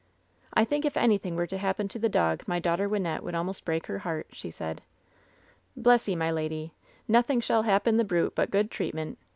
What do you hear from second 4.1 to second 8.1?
she said. "Bless 'ee, my lady, nothing shall happen the